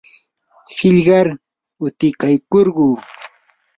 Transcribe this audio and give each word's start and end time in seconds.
qillqar 0.75 1.27
utikaykurquu. 1.85 2.87